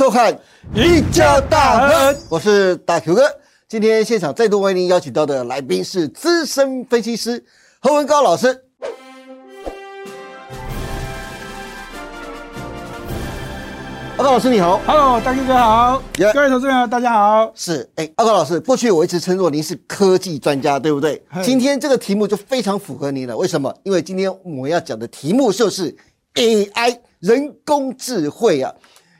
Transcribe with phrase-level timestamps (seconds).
[0.00, 0.34] 迎收看
[0.72, 3.22] 《一家大亨》，我是大 Q 哥。
[3.68, 7.44] 今天现场再度为您邀请到的来宾是资深分析师
[7.80, 8.64] 何文高老师。
[14.16, 17.52] 阿高老师你好，Hello，大 Q 哥好，各位投资者大家好。
[17.54, 21.22] 是，哎，阿高老师，过去我一直称作您是科技专家，对不对？
[21.42, 23.36] 今天这个题目就非常符合您了。
[23.36, 23.70] 为什么？
[23.82, 25.94] 因为今天我们要讲的题目就是
[26.36, 28.72] AI 人工智慧啊。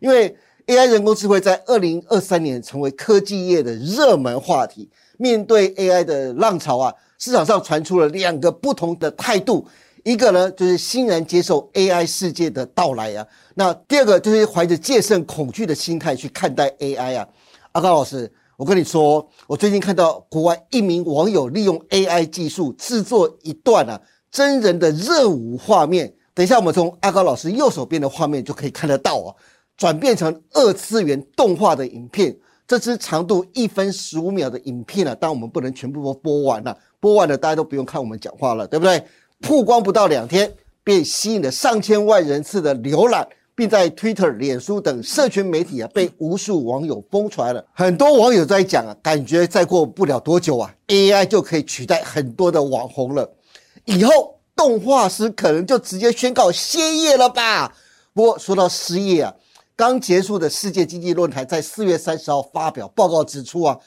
[0.00, 0.36] 因为
[0.68, 4.86] AI 人工智慧在二零二三年成为科技业的热门话题。
[5.16, 9.66] 面对 AI 的浪潮啊，市场上传出了两个不同的态度。
[10.04, 13.26] 一个呢，就是欣然接受 AI 世界的到来啊。
[13.54, 17.26] 那第二个就是怀着戒慎恐惧的心态去看待 AI 啊。
[17.72, 23.98] 阿高老师，我跟你说，我最近看到国外一名网友利用 AI 技术制作一段啊
[24.30, 26.12] 真人的热舞画面。
[26.34, 29.34] 等一下，我们从阿高老师右手边的画面就可以看得到啊，
[29.78, 32.36] 转变成二次元动画的影片。
[32.66, 39.02] 这支长度一分十五秒的影片啊，但我们不能全部都播完了，播完了大家都不用看我们讲话了，对不对？
[39.40, 40.52] 曝光不到两天，
[40.84, 47.64] 便吸引了上千万人次的浏览，并在 Twitter、脸书等社群媒体啊被无数网友疯传了。
[47.72, 53.32] 很多网友在讲啊，感觉再过不了多久啊，AI 就可以取代很多的网红了，
[53.86, 57.72] 以后动画师可能就直接宣告歇业了吧？
[58.12, 59.34] 不过说到失业啊，
[59.78, 63.78] 刚结束的世界经济论坛在四月三十号发表报告指出啊。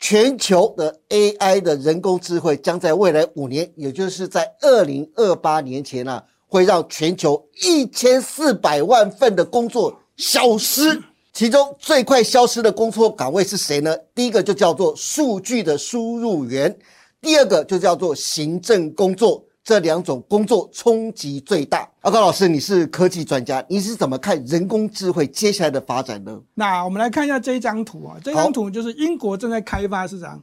[0.00, 11.00] 全球的 AI 的人工智慧将在未来五年，也就是在二零二八年前啊，会让全球一千四百万份的工作消失。
[11.32, 13.94] 其中最快消失的工作岗位是谁呢？
[14.14, 16.76] 第一个就叫做数据的输入员，
[17.20, 19.44] 第二个就叫做行政工作。
[19.62, 21.88] 这两种工作冲击最大。
[22.00, 26.40] 阿高老师，你是科技专家，你是怎么看人工智慧接下来的发展呢？
[26.54, 30.42] 那我们来看一下这张图啊，这张图就是英国正在开发市场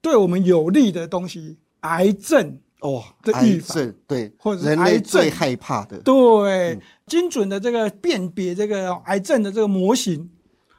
[0.00, 10.30] 对我们有利的东西，癌症哦的预防，对，或者人类最害怕的，对，精准的这个辨别这个癌症的这个模型，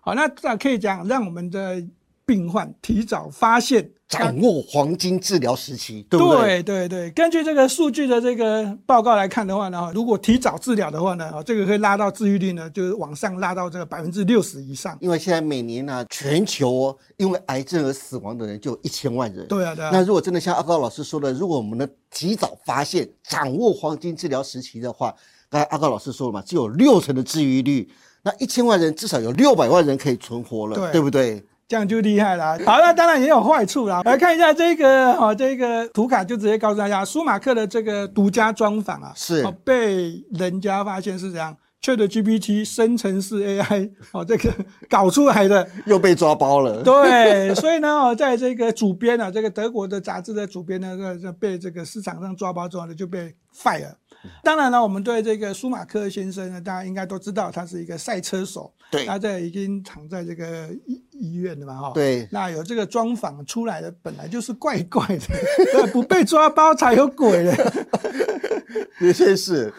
[0.00, 1.84] 好，那这可以讲让我们的。
[2.24, 6.62] 病患提早发现，掌握黄金治疗时期，对不对？
[6.62, 14.96] 对对对，根据这个数据的这个报告来看的话呢，如果提早治疗的话呢，啊，这个可以拉到治愈率呢，就是往上拉到这个百分之六十以上。
[15.00, 19.46] 因为现在每年呢，全球因为癌症而死亡的人就一千万人。
[19.48, 19.90] 对啊，对啊。
[19.92, 25.14] 那如果真的像阿高老师说的，如果我们能及早发现，掌握黄金治疗时期的话，
[25.48, 27.90] 刚才阿高老师说了嘛，只有六成的治愈率，
[28.22, 31.42] 那一千万人至少有六百万人可以存活了，对不对？
[31.72, 32.58] 这样就厉害了。
[32.66, 34.02] 好，那当然也有坏处啦。
[34.04, 44.52] 来看一下这个，哈，这个图卡就直接告诉大家，舒马克的这个独家专访啊，是被人家发现是这样，ChatGPT 生成式 AI 哦，这个
[44.90, 46.82] 搞出来的又被抓包了。
[46.82, 53.94] 对，所以呢，在这个主编啊，这个德国的杂志的主编呢，这被这个市场上抓包之后呢，就被 fire。
[54.44, 58.70] 当然了，我们对这个舒马克先生呢，大家应该都知道，他是一个赛车手。
[58.88, 60.68] 对，他在已经躺在这个
[61.22, 61.90] 医医院的嘛，哈。
[61.94, 62.28] 对。
[62.30, 67.52] 那有这个专访出来的，本来就是怪怪的， 不被抓包才有鬼的。
[69.00, 69.72] 的确是。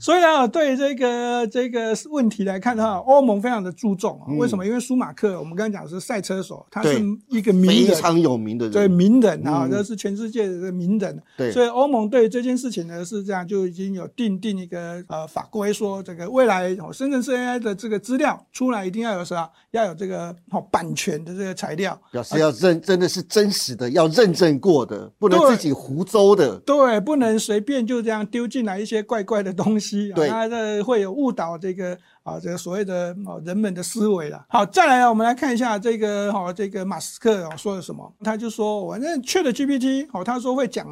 [0.00, 4.18] 所以呢，对这个这个问题来看的话，欧盟非常的注重。
[4.38, 4.64] 为什么？
[4.66, 11.22] 因为舒马克，我们刚刚讲是赛车手，他是一个名人，非常有名的人，对名人啊，这是全世界的名人。
[11.36, 11.52] 对。
[11.52, 13.66] 所以欧盟对这件事情呢是这样就。
[13.66, 19.50] 已经有定定一个呃法规，说这个未来哦，深圳市 AI 的这个资料出来，一定要有啥？
[19.72, 26.58] 要有这个哦版权的这个材料，表示要认真的是真实的，要认证过的，不能自己胡诌的。
[26.66, 34.44] 对，不能随便就这样丢进来一些怪怪的东西，对，那这会有误导这个啊这个所谓的啊人们的思维了。
[34.50, 38.12] 好，再来啊我们来看一下这个哈这个马斯克啊说了什么？
[38.22, 40.86] 他就说，反正 Chat GPT 哦，他说会讲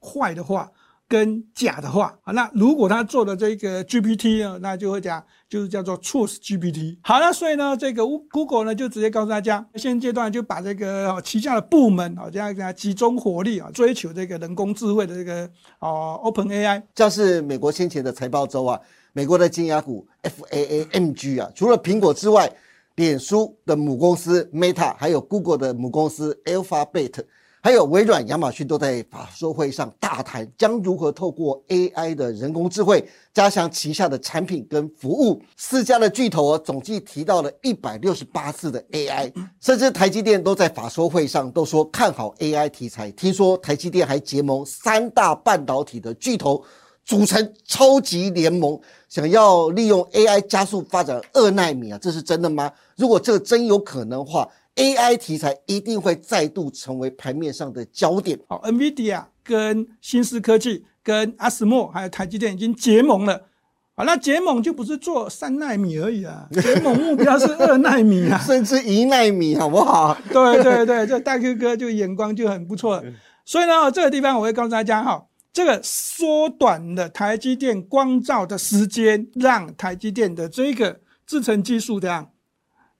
[0.00, 0.70] 坏的话。
[1.12, 6.96] 跟假的话啊，那如果他做的这个 GPT 呢，那就会讲就是叫做 Truth GPT。
[7.02, 15.42] 好了，所以呢，这个 Google 呢就直接告诉大家，现阶段就把这个旗下的部门啊，这样这样集中火力啊，追求这个人工智慧的这个
[15.80, 16.82] 啊 Open AI。
[16.94, 18.80] 这是美国先前的财报周啊，
[19.12, 22.50] 美国的金牙股 FAAMG 啊，除了苹果之外，
[22.94, 27.22] 脸书的母公司 Meta，还有 Google 的母公司 Alphabet。
[27.64, 35.40] 还有微软、亚马逊都在法说会上大谈，将如何透过 AI 的人工智慧加强旗下的产品跟服务。
[35.56, 43.12] 四家的巨头总计提到了一百六十八次的 AI，甚至台积电都在法说会上都说看好 AI 题材。
[43.12, 46.60] 听说台积电还结盟三大半导体的巨头，
[47.04, 48.76] 组成超级联盟，
[49.08, 52.72] 想要利用 AI 加速发展二纳米啊，这是真的吗？
[52.96, 58.38] 如果这个真有可能的话，AI 题材一定会再度成为盘面上的焦点。
[58.48, 63.48] 好，NVIDIA 跟新思科技、跟阿斯莫还有台积电已经结盟了。
[63.94, 70.16] 好，那结盟就不是做三纳米而已啊，结盟目标是二纳米啊， 甚至一纳米，好不好？
[70.32, 73.04] 对对对，这大 Q 哥就眼光就很不错。
[73.44, 82.30] 所以呢，这个地方我会告诉大家哈，这个缩短了台积电光照的时间，让台积电的这个制程技术这样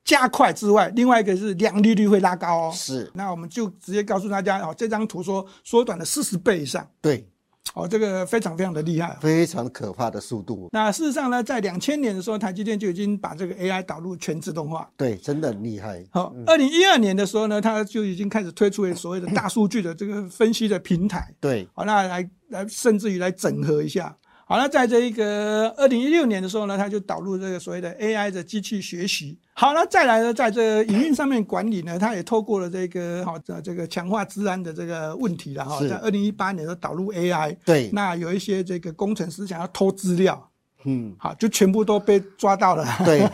[0.05, 2.73] 加快之外，另外一个是良利率会拉高哦。
[2.75, 6.87] 是，那我们就直接告诉大家哦，这张图说缩短了四十倍以上。
[7.01, 7.29] 对。
[7.75, 10.69] 哦，这个非常非常的厉害，非常可怕的速度。
[10.73, 14.91] 那事实上呢，在两千年的时候，台积电就已经把这个 AI 导入全自动化。
[14.97, 16.05] 对，真的很厉害。
[16.11, 21.33] 好，二零一二年的时候呢，它就已经开始推出所谓的大数据的这个分析的平台。
[21.41, 24.15] 对，好，那来来，甚至于来整合一下。
[24.45, 29.39] 好那，在这一个二零一六年的时候呢，它就导入这个所谓的 AI 的机器学习。
[29.55, 35.81] 好那，再来呢，在这个营运上面管理呢，它也透过了这个好这这个强化治安的这个问题了哈。
[35.87, 40.51] 在二零一八年的导入 AI，对，那有一些这个工程师想要偷资料，
[40.85, 42.85] 嗯，好，就全部都被抓到了。
[43.05, 43.29] 对。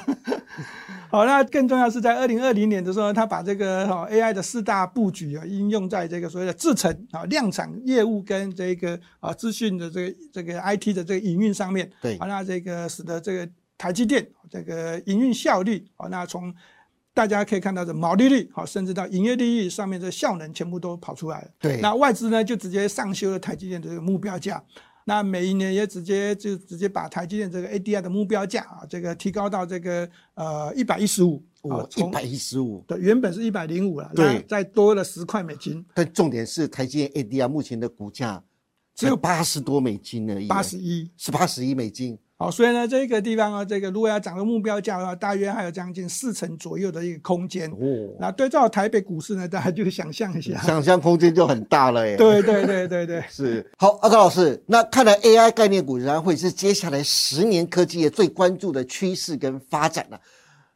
[1.10, 11.90] 好，那更重要是在二零二零年的时候，他把这个哈 AI 的四大布局啊，应用在这个所谓的制程啊、量产业务跟这个啊资讯的这个这个 IT 的这个营运上面。
[12.02, 13.48] 对，好，那这个使得这个
[13.78, 16.52] 台积电这个营运效率啊，那从
[17.14, 21.48] 大家可以看到的毛利率好，甚至到营业利益上面的效能全部都跑出来了。
[21.58, 24.62] 对，那外资呢就直接上修了台积电的这个目标价。
[25.04, 35.82] 那每一年也直接就直接把台积电这个 ADR 的目标价啊，这个提高到这个呃一百一十五，哦，一百一十五，对，原本是一百零五了，对，再多了十块美金。
[35.94, 38.44] 但重点是台积电 ADR 目前的股价
[38.94, 42.18] 只有八十多美金而已，八十一，是八十一美金。
[42.40, 47.68] 好，所以呢，这个地方啊，这个如果要涨到目标价的话，大约还有将近四成左右的一个空间。
[47.72, 52.16] 哦，那对照台北股市呢，大家就想象一下，想象空间就很大了耶。
[52.16, 53.68] 对对对对对， 是。
[53.76, 60.20] 好，阿高老师，那看来 AI 概念股仍然会是接下来十年科技业最关注的趋势跟发展了。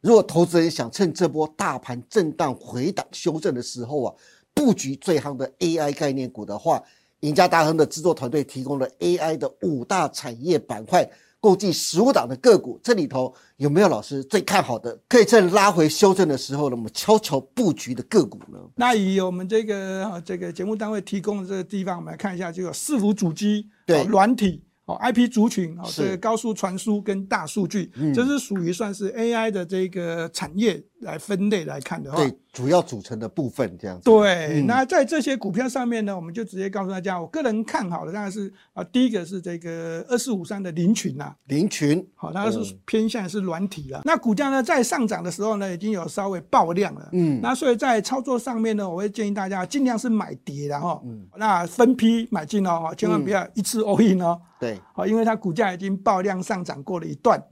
[0.01, 4.15] 如果投资人想趁这波大盘震荡回档修正的时候啊，
[4.53, 6.83] 布局最夯的 AI 概念股的话，
[7.21, 11.09] 赢家大亨的制作团队提供了 AI 的五大产业板块。
[11.43, 14.97] 共计十五档的个股，这里头有没有老师最看好的？
[15.09, 18.59] 可以趁拉回修正的时候呢，我们悄悄布局的个股呢？
[18.77, 24.63] 那以我们这个这个节目单位提供的这个地方，我们来看一下，就有伺服主机、对软体。
[24.85, 34.05] 哦，IP 族群哦，这个高速传输跟大数据，这是属于算是 AI 的这个产业来分类来看的话，对，主要组成的部分这样子。
[34.05, 44.01] 对，那在这些股票上面呢，我们就直接告诉大家，我个人看好的当然是啊，第一个是这个二四五三的林群呐，林群，好，它是偏向是软体了。
[44.05, 54.41] 那股价呢在上涨的时候呢，已经有稍微爆量了，嗯，那所以在操作上面呢，我会建议大家尽量是买跌的哈，嗯，那分批买进哦，哈，千万不要一次 all in 哦。
[54.61, 57.43] 对，好，因为它股价已经爆量上涨过了一段。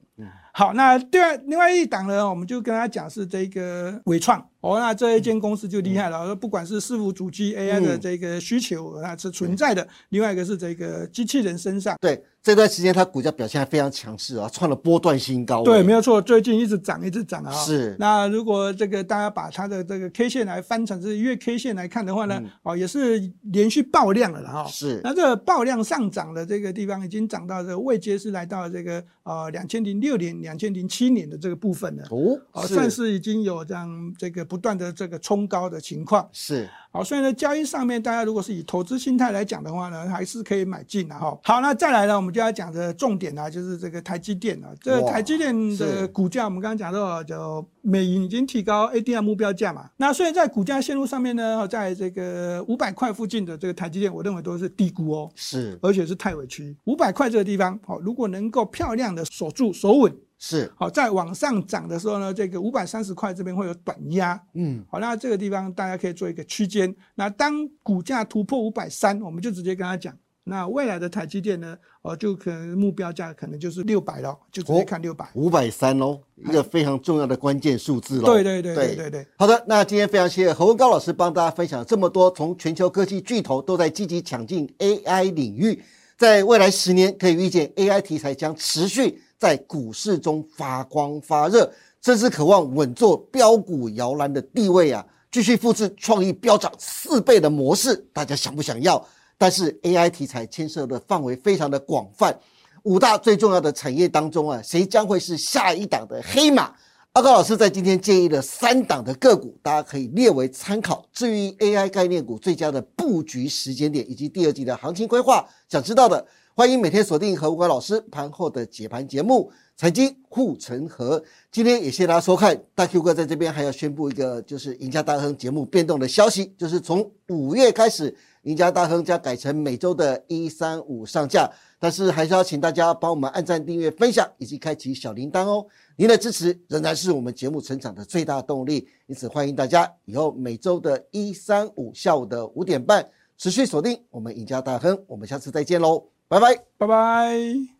[0.60, 4.46] 好，那第二另外一档呢，我们就跟他讲是这个伟创。
[4.60, 9.86] 哦，那这一间公司就厉害了，不管是伺服主机 AI 的这个需求，那是存在的。
[10.10, 11.96] 另外一个是这个机器人身上。
[12.00, 15.62] 对，这段时间它股价表现还非常强势啊，创了波段新高。
[15.62, 17.52] 对，没有错，最近一直涨，一直涨啊。
[17.52, 17.96] 是。
[17.98, 24.67] 那如果这个大家把它的这个 K 线来翻成是月 K 线来看的话呢，哦，也是连续爆量了哈。
[24.69, 25.00] 是。
[25.02, 32.05] 那这个爆量上涨的这个地方已经涨到这个位阶是来到这个呃两千零六年、两千零七年的这个部分了。
[32.10, 32.38] 哦。
[32.52, 35.20] 哦，算是已经有这样这个不断的这个。
[35.30, 41.38] 冲高的情况是好，所以呢，交易上面大家如果是以投资心态来讲的话呢，还是可以买进的哈。
[41.44, 44.69] 好，那再来呢，我们就要讲的重点呢，就是这个台积电啊。
[44.82, 49.88] 这个台积电的股价，我们刚刚讲到，就美银已经提高 ADR 目标价嘛。
[49.98, 56.76] 那所以在股价线路上面呢，在这个五百块附近的这个台积电，我认为都是低估哦，是，而且是太委屈。
[56.86, 60.12] 五百块这个地方，好，如果能够漂亮的守住守稳。
[60.43, 66.93] 是好，在往上涨的时候呢，这个五百三十块这边会有短压，嗯，好，那这个地方大家可以做一个区间。
[67.15, 75.29] 那当股价突破五百三，我们就直接跟他讲，那未来的台积电呢，哦，就可能目标价可能就是六百了，就直接看六百。
[75.35, 78.32] 五百三哦，一个非常重要的关键数字喽。
[78.32, 79.27] 对对对对对对。
[79.37, 85.82] 好的，那今天非常谢谢何文高老师帮大家分享这么多，从全球科技巨头都在积极抢进 AI 领域，
[86.20, 89.22] 在未来十年可以预见 AI 题材将持续。
[89.39, 91.72] 在股市中发光发热，
[92.03, 95.03] 甚至渴望稳坐标股摇篮的地位啊！
[95.32, 99.03] 继续复制创意飙涨四倍的模式，大家想不想要？
[99.39, 102.39] 但是 AI 题材牵涉的范围非常的广泛，
[102.82, 106.74] 五大最重要的产业当中啊，谁将会是下一档的黑马？
[107.14, 111.05] 阿高老师在今天建议了三档的个股，大家可以列为参考。
[111.12, 116.24] 至于 AI 概念股最佳的布局时间点以及第二季的行情规划，想知道的，
[116.55, 121.19] 欢迎每天锁定何吴关老师盘后的解盘节目《财经护城河》。
[121.50, 122.56] 今天也谢谢大家收看。
[122.76, 131.51] 大 Q 哥在这边还要宣布一个，就是赢家大亨节目变动的消息，就是从五月开始，赢家大亨将改成每周的一三五上架。
[131.79, 135.67] 但是还是要请大家帮我们按赞、订阅、分享以及开启小铃铛哦。
[135.97, 145.03] 您的支持仍然是我们节目成长的最大动力，因此欢迎大家以后每周的一三五下午的五点半持续锁定我们赢家大亨。
[145.06, 147.80] 我们下次再见喽，拜拜，拜拜。